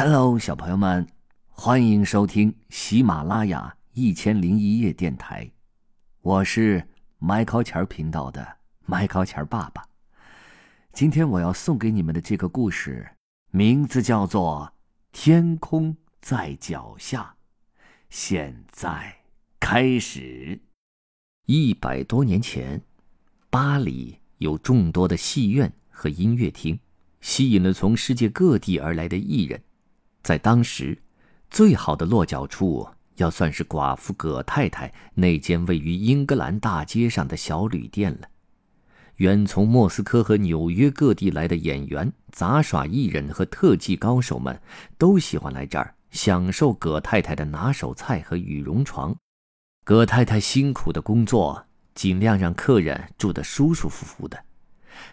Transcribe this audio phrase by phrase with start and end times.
[0.00, 1.04] Hello，小朋友们，
[1.48, 5.50] 欢迎收听喜马拉雅一千零一夜电台，
[6.20, 6.86] 我是
[7.18, 8.46] 麦考钱频道的
[8.86, 9.84] 麦考钱爸爸。
[10.92, 13.08] 今天我要送给你们的这个故事，
[13.50, 14.72] 名字叫做
[15.10, 17.34] 《天空在脚下》。
[18.08, 19.16] 现在
[19.58, 20.60] 开始。
[21.46, 22.80] 一百多年前，
[23.50, 26.78] 巴黎有众多的戏院和音乐厅，
[27.20, 29.60] 吸引了从世界各地而来的艺人。
[30.22, 31.00] 在当时，
[31.50, 38.28] 最好的落脚处要算是寡妇葛太太那间位于英格兰大街上的小旅店了。
[39.16, 44.60] 远从莫斯科和纽约各地来的演员、杂耍艺人和特技高手们，
[44.96, 49.16] 都喜欢来这儿享受葛太太的拿手菜和羽绒床。
[49.84, 54.44] 葛太太辛苦的工作，尽量让客人住得舒舒服服的。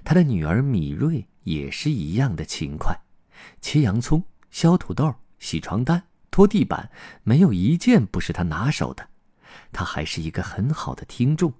[0.03, 2.95] 她的女儿米瑞也是一样的勤快，
[3.59, 6.90] 切洋葱、削土豆、洗床单、拖地板，
[7.23, 9.08] 没有一件不是他拿手的。
[9.72, 11.53] 他还是一个很好的听众，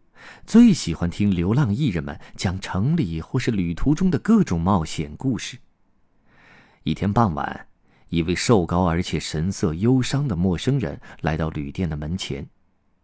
[0.46, 5.58] 最喜欢听流浪艺人们讲城里或是旅途中的各种冒险故事。
[6.84, 7.68] 一天傍晚，
[8.10, 12.48] 一位瘦高而且神色忧伤的陌生人来到旅店的门前。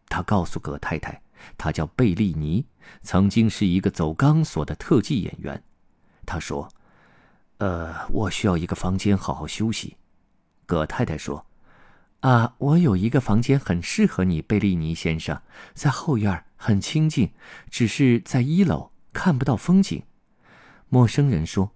[0.08, 1.22] 他告诉葛太太，
[1.58, 2.66] 他叫贝利尼，
[3.02, 5.61] 曾经是一个走钢索的特技演员。
[6.25, 6.70] 他说
[7.62, 9.95] ：“呃，我需要一个房间好好休息。”
[10.66, 11.45] 葛太太说
[12.22, 15.40] ：“啊，我有一个房间很适合你，贝利尼先生，
[15.76, 17.32] 在后院，很清静，
[17.70, 20.02] 只是在一楼看不到风景。”
[20.89, 21.72] 陌生人说：“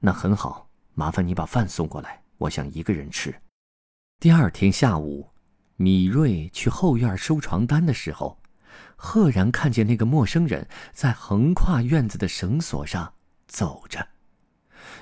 [0.00, 3.34] 那很好，麻烦你把饭送过来，我想一个人吃。”
[4.20, 5.30] 第二天下午。
[5.76, 8.38] 米瑞去后院收床单的时候，
[8.94, 13.14] 赫然看见那个陌生人在横跨院子的绳索上
[13.46, 14.06] 走着。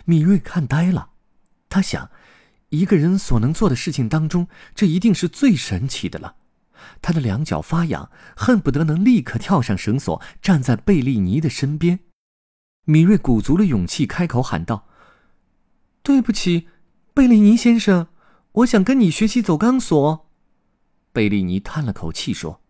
[0.09, 1.11] 米瑞看呆了，
[1.69, 2.11] 他想，
[2.71, 6.37] 一个人所能做的事情当中，这一定是最神奇的了。
[7.03, 12.01] 他的两脚发痒，恨不得能立刻跳上绳索，站在贝利尼的身边。
[12.87, 14.89] 米瑞鼓足了勇气，开口喊道
[16.03, 16.69] ：“对不起，
[17.13, 18.07] 贝利尼先生，
[18.53, 20.31] 我想跟你学习走钢索。”
[21.13, 22.63] 贝利尼叹了口气说：“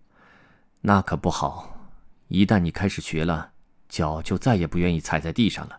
[0.82, 1.92] 那可不好，
[2.26, 3.52] 一旦你开始学了，
[3.88, 5.78] 脚就再也不愿意踩在地上了。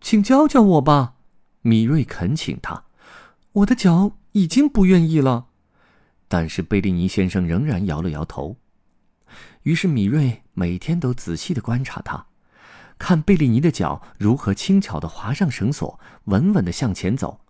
[0.00, 1.14] 请教教我吧。”
[1.62, 2.84] 米瑞恳请他
[3.52, 5.46] ：“我的脚已经不愿意了。”
[6.28, 8.56] 但是贝利尼先生仍然摇了摇头。
[9.62, 12.26] 于是米瑞每天都仔细的观察他，
[12.98, 17.40] 看贝利尼的脚如何轻巧的划上绳索，稳稳的向前走。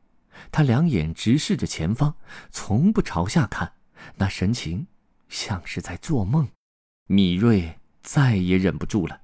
[0.50, 2.14] 他两眼直视着前方，
[2.50, 3.72] 从不朝下看。
[4.16, 4.86] 那神情，
[5.28, 6.48] 像是在做梦。
[7.06, 9.22] 米瑞再也忍不住了，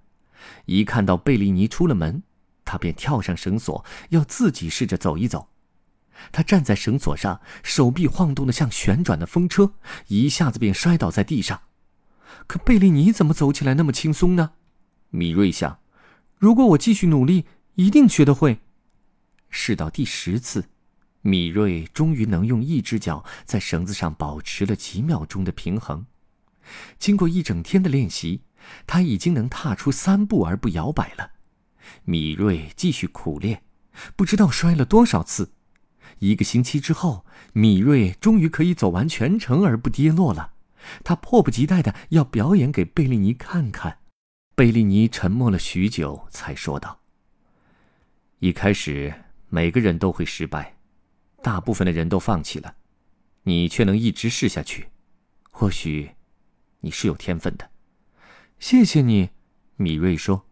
[0.66, 2.22] 一看到贝利尼出了门，
[2.64, 5.48] 他便跳上绳索，要自己试着走一走。
[6.30, 9.74] 他站在绳索上，手臂晃动的像旋转的风车，
[10.06, 11.62] 一下子便摔倒在地上。
[12.46, 14.52] 可贝利尼怎么走起来那么轻松呢？
[15.10, 15.78] 米瑞想，
[16.36, 18.60] 如果我继续努力，一定学得会。
[19.50, 20.70] 试到第十次。
[21.26, 26.04] 米瑞终于能用一只脚在绳子上保持了几秒钟的平衡。
[26.98, 28.42] 经过一整天的练习，
[28.86, 31.30] 他已经能踏出三步而不摇摆了。
[32.04, 33.62] 米瑞继续苦练，
[34.16, 35.52] 不知道摔了多少次。
[36.18, 40.52] 一个星期之后，米瑞终于可以走完全程而不跌落了。
[41.02, 43.98] 他迫不及待的要表演给贝利尼看看。
[44.54, 47.00] 贝利尼沉默了许久，才说道
[48.38, 49.12] ：“一开始，
[49.48, 50.76] 每个人都会失败。”
[51.42, 52.76] 大部分的人都放弃了，
[53.42, 54.88] 你却能一直试下去，
[55.50, 56.12] 或许
[56.80, 57.70] 你是有天分的。
[58.58, 59.30] 谢谢你，
[59.76, 60.46] 米瑞说。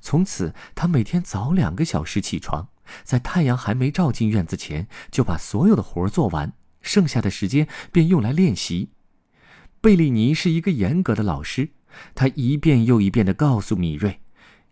[0.00, 2.68] 从此，他每天早两个小时起床，
[3.04, 8.90] 在太阳还没照进院子前，就把所有的活做完，剩下的时间便用来练习。
[9.80, 11.70] 贝利尼是一个严格的老师，
[12.14, 14.20] 他一遍又一遍的告诉米瑞：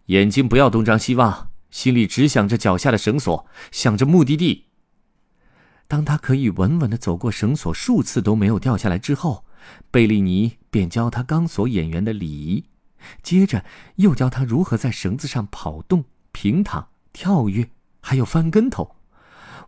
[0.06, 4.66] 眼睛不要东张西望，心里只想着脚下的绳索，想着目的地。
[5.86, 9.47] 当他可以稳稳的走过绳索数次都没有掉下来之后，
[9.91, 12.65] 贝利尼便教他钢索演员的礼仪，
[13.22, 13.65] 接着
[13.97, 17.71] 又教他如何在绳子上跑动、平躺、跳跃，
[18.01, 18.97] 还有翻跟头。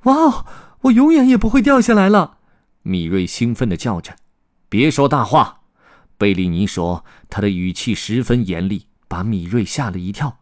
[0.05, 0.47] 哇哦，
[0.83, 2.39] 我永远也不会掉下来了！
[2.83, 4.17] 米瑞兴奋的叫着。
[4.69, 5.61] 别说大话，
[6.17, 10.39] 贝利尼说，他的语气十分严厉，把米瑞吓了一跳。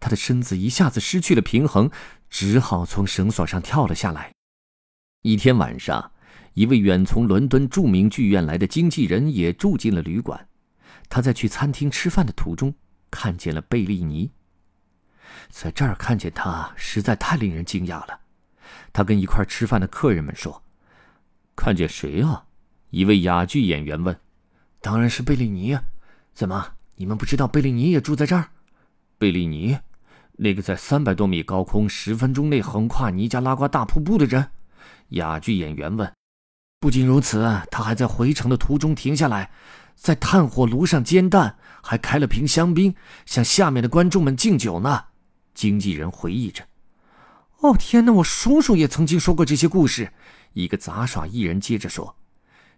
[0.00, 1.90] 他的身子一下子失去了平衡，
[2.28, 4.32] 只好从绳索上跳了下来。
[5.22, 6.10] 一天晚上，
[6.54, 10.47] 一位远从伦敦著名剧院来的经纪人也住进了旅馆。
[11.08, 12.74] 他在去餐厅吃饭的途中，
[13.10, 14.30] 看见了贝利尼。
[15.50, 18.20] 在这儿看见他，实在太令人惊讶了。
[18.92, 20.62] 他跟一块吃饭的客人们说
[21.56, 22.44] ：“看见谁啊？”
[22.90, 24.18] 一位哑剧演员问
[24.80, 25.82] ：“当然是贝利尼啊。
[26.34, 28.48] 怎么，你们不知道贝利尼也住在这儿？
[29.18, 29.78] 贝利尼，
[30.32, 34.50] 那个在三百多米高空十分钟内横跨尼加拉瓜大瀑布的人？”
[35.10, 36.12] 哑剧演员问。
[36.80, 39.50] 不仅如此，他还在回程的途中停下来，
[39.98, 42.94] 在炭火炉上煎蛋，还开了瓶香槟，
[43.26, 45.04] 向下面的观众们敬酒呢。
[45.52, 46.64] 经纪人回忆着
[47.58, 50.12] ：“哦天哪，我叔叔也曾经说过这些故事。”
[50.54, 52.14] 一个杂耍艺人接着说。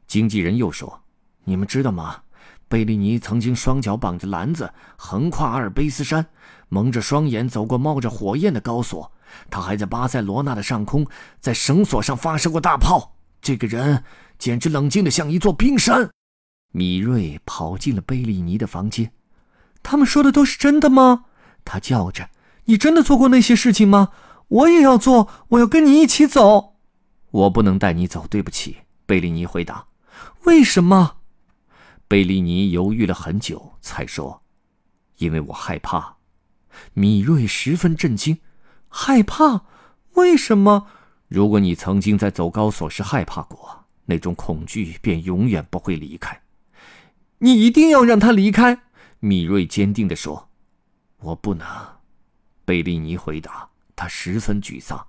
[0.07, 1.03] 经纪人又说
[1.45, 2.23] ：“你们知道吗？
[2.69, 6.25] 贝利尼曾经双脚绑着篮子，横跨阿尔卑斯山，
[6.71, 9.13] 蒙着双眼走过冒着火焰的高索。
[9.51, 11.07] 他还在巴塞罗那的上空，
[11.39, 14.03] 在绳索上发射过大炮。”这个人
[14.39, 16.11] 简直冷静的像一座冰山。
[16.73, 19.13] 米瑞跑进了贝利尼的房间。
[19.83, 21.25] 他们说的都是真的吗？
[21.65, 22.31] 他叫着
[22.67, 24.11] ：“你真的做过那些事情吗？
[24.49, 26.77] 我也要做，我要跟你一起走。”
[27.31, 29.87] 我不能带你走，对不起。”贝利尼回答。
[30.45, 31.17] “为什么？”
[32.09, 34.43] 贝利尼犹豫了很久，才说
[35.19, 36.17] ：“因为我害怕。”
[36.95, 38.39] 米瑞十分震惊
[38.89, 39.63] ：“害怕？
[40.15, 40.87] 为什么？”
[41.29, 46.40] 如果你曾经在走高索时害怕过，那种恐惧便永远不会离开。
[47.43, 48.83] 你一定要让他离开，
[49.19, 50.51] 米瑞坚定地说。
[51.19, 51.67] 我不能，
[52.65, 53.69] 贝利尼回答。
[53.97, 55.07] 他十分沮丧。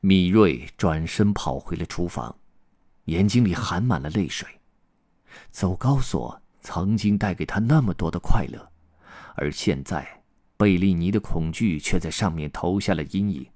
[0.00, 2.34] 米瑞转身跑回了厨房，
[3.06, 4.48] 眼睛里含满了泪水。
[5.50, 8.70] 走高索曾经带给他那么多的快乐，
[9.34, 10.22] 而现在，
[10.56, 13.46] 贝利尼的恐惧却在上面投下了阴影。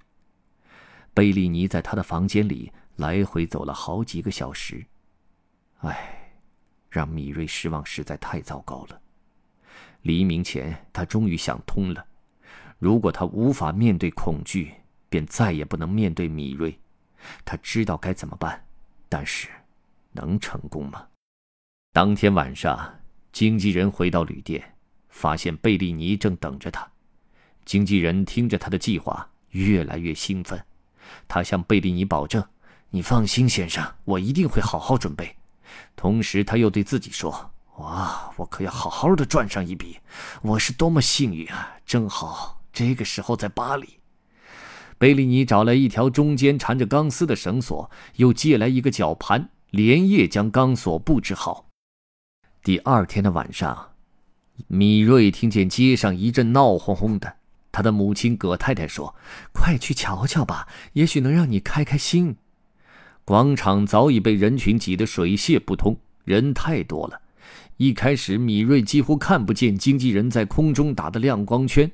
[1.12, 4.86] 贝利尼在他的房间里来回走了好几个小时，
[5.78, 6.15] 唉，
[6.96, 8.98] 让米瑞失望实在太糟糕了。
[10.00, 12.02] 黎明前，他终于想通了：
[12.78, 14.72] 如果他无法面对恐惧，
[15.10, 16.80] 便再也不能面对米瑞。
[17.44, 18.64] 他知道该怎么办，
[19.10, 19.48] 但是，
[20.12, 21.06] 能成功吗？
[21.92, 22.98] 当天晚上，
[23.30, 24.74] 经纪人回到旅店，
[25.10, 26.90] 发现贝利尼正等着他。
[27.66, 30.58] 经纪人听着他的计划，越来越兴奋。
[31.28, 32.42] 他向贝利尼保证
[32.88, 35.35] ：“你放心，先生，我一定会好好准备。”
[35.94, 39.98] 同时，他又对自己说：“哇，我可要好好的赚上一笔！
[40.42, 41.76] 我是多么幸运啊！
[41.84, 43.98] 正好这个时候在巴黎。”
[44.98, 51.68] 贝利尼找来一条中间缠着钢丝的绳索，又借来一个绞盘，连夜将钢索布置好。
[52.62, 53.90] 第二天的晚上，
[54.68, 57.36] 米瑞听见街上一阵闹哄哄的。
[57.70, 59.14] 他的母亲葛太太说
[59.52, 62.38] ：“快去瞧瞧吧，也许能让你开开心。”
[63.26, 67.20] 广场早已被人群挤得水泄不通，人太多了。
[67.76, 71.90] 一开始，米瑞几乎看不见经纪人在空中打的亮光圈。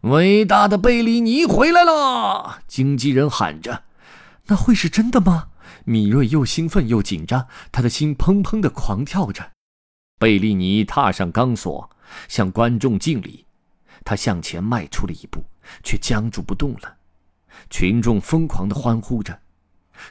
[0.00, 2.58] 伟大的贝利尼回来了！
[2.66, 3.84] 经纪人喊着
[4.48, 5.50] ：“那会是真的吗？”
[5.86, 9.52] 米瑞又兴奋又紧张，他的心砰砰的狂跳着。
[10.18, 11.88] 贝利尼踏上钢索，
[12.26, 13.46] 向观众敬礼。
[14.04, 15.44] 他向前迈出了一步，
[15.84, 16.96] 却僵住不动了。
[17.70, 19.38] 群众疯狂的欢呼着，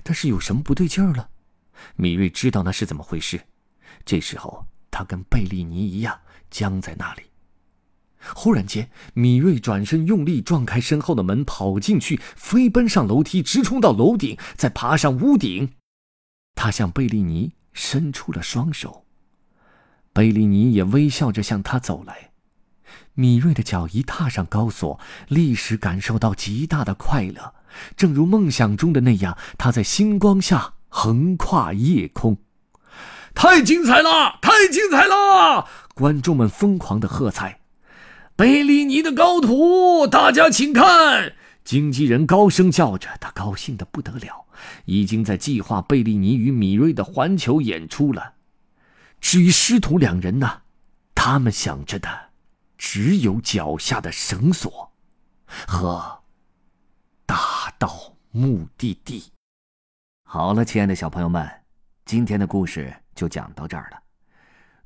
[0.03, 1.29] 但是有什么不对劲儿了？
[1.95, 3.39] 米瑞知道那是怎么回事。
[4.05, 6.19] 这时候，他跟贝利尼一样
[6.49, 7.23] 僵在那里。
[8.33, 15.73] 忽然间，米瑞转身用力撞开身后的门，跑进去，飞奔上楼梯，直冲到楼顶，再爬上屋顶。
[16.55, 19.05] 他向贝利尼伸出了双手，
[20.11, 22.31] 贝利尼也微笑着向他走来。
[23.13, 27.53] 米瑞的脚一踏上高索，立时感受到极大的快乐，
[27.95, 32.37] 正如梦想中的那样，他在星光下横跨夜空，
[33.33, 34.39] 太精彩了！
[34.41, 35.67] 太精彩了！
[35.93, 37.61] 观众们疯狂的喝彩。
[38.35, 41.33] 贝利尼的高徒，大家请看！
[41.63, 44.45] 经纪人高声叫着，他高兴的不得了，
[44.85, 48.33] 已经在计划贝利尼与米瑞的环球演出了。
[49.19, 50.61] 至于师徒两人呢，
[51.15, 52.27] 他们想着的。
[52.77, 54.91] 只有脚下的绳索，
[55.67, 56.19] 和
[57.27, 59.31] 达到目的地。
[60.23, 61.47] 好了，亲爱的小朋友们，
[62.05, 64.01] 今天的故事就讲到这儿了。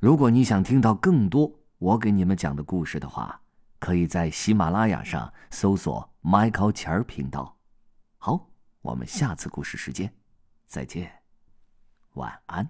[0.00, 3.40] 如果你想听到更多我给你们讲的故事的话，
[3.78, 7.56] 可以在喜马拉雅上搜索 “Michael 钱儿频道”。
[8.18, 10.12] 好，我们下次故事时间
[10.66, 11.22] 再见，
[12.14, 12.68] 晚安。